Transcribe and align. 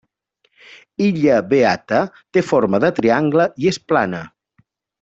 Illa 1.07 1.35
Beata 1.51 1.99
té 2.37 2.43
forma 2.53 2.81
de 2.87 2.91
triangle 3.01 3.47
i 3.65 3.71
és 3.75 3.81
plana. 3.93 4.25